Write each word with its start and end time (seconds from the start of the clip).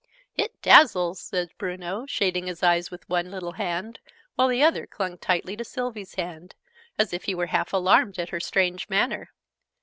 "It 0.35 0.59
dazzles!" 0.63 1.19
said 1.19 1.51
Bruno, 1.59 2.07
shading 2.07 2.47
his 2.47 2.63
eyes 2.63 2.89
with 2.89 3.07
one 3.07 3.29
little 3.29 3.51
hand, 3.51 3.99
while 4.33 4.47
the 4.47 4.63
other 4.63 4.87
clung 4.87 5.15
tightly 5.19 5.55
to 5.57 5.63
Sylvie's 5.63 6.15
hand, 6.15 6.55
as 6.97 7.13
if 7.13 7.25
he 7.25 7.35
were 7.35 7.45
half 7.53 7.71
alarmed 7.71 8.17
at 8.17 8.29
her 8.29 8.39
strange 8.39 8.89
manner. 8.89 9.29